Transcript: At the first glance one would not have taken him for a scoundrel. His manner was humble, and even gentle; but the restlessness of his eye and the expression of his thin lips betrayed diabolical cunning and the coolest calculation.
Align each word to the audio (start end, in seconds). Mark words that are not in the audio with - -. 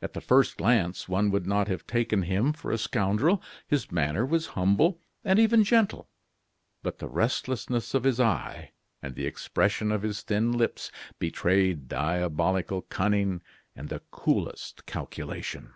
At 0.00 0.14
the 0.14 0.22
first 0.22 0.56
glance 0.56 1.06
one 1.06 1.30
would 1.32 1.46
not 1.46 1.68
have 1.68 1.86
taken 1.86 2.22
him 2.22 2.54
for 2.54 2.70
a 2.70 2.78
scoundrel. 2.78 3.42
His 3.66 3.92
manner 3.92 4.24
was 4.24 4.46
humble, 4.56 5.02
and 5.22 5.38
even 5.38 5.64
gentle; 5.64 6.08
but 6.82 6.96
the 6.98 7.10
restlessness 7.10 7.92
of 7.92 8.04
his 8.04 8.18
eye 8.18 8.72
and 9.02 9.14
the 9.14 9.26
expression 9.26 9.92
of 9.92 10.00
his 10.00 10.22
thin 10.22 10.50
lips 10.52 10.90
betrayed 11.18 11.88
diabolical 11.88 12.80
cunning 12.80 13.42
and 13.76 13.90
the 13.90 14.00
coolest 14.10 14.86
calculation. 14.86 15.74